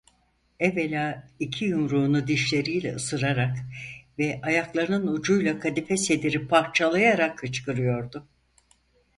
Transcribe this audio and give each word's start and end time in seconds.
Evvela 0.59 1.27
iki 1.39 1.65
yumruğunu 1.65 2.27
dişleriyle 2.27 2.95
ısırarak 2.95 3.57
ve 4.19 4.39
ayaklarının 4.43 5.07
ucuyla 5.07 5.59
kadife 5.59 5.97
sediri 5.97 6.47
parçalayarak 6.47 7.43
hıçkırıyordu. 7.43 8.27